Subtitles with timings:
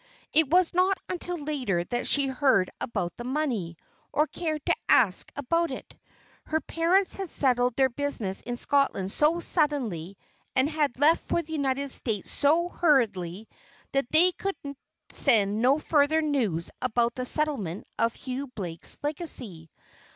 [0.33, 3.77] It was not until later that she heard about the money,
[4.11, 5.95] or cared to ask about it.
[6.47, 10.17] Her parents had settled their business in Scotland so suddenly
[10.55, 13.47] and had left for the United States so hurriedly,
[13.91, 14.55] that they could
[15.11, 19.69] send no further news about the settlement of Hughie Blake's legacy.